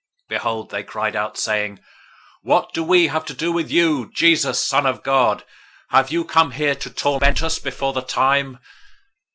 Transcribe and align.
008:029 0.29 0.29
Behold, 0.29 0.69
they 0.71 0.83
cried 0.83 1.15
out, 1.15 1.37
saying, 1.37 1.77
"What 2.41 2.73
do 2.73 2.83
we 2.83 3.05
have 3.09 3.23
to 3.25 3.35
do 3.35 3.51
with 3.51 3.69
you, 3.69 4.11
Jesus, 4.15 4.59
Son 4.59 4.87
of 4.87 5.03
God? 5.03 5.45
Have 5.91 6.11
you 6.11 6.25
come 6.25 6.49
here 6.53 6.73
to 6.73 6.89
torment 6.89 7.43
us 7.43 7.59
before 7.59 7.93
the 7.93 8.01
time?" 8.01 8.57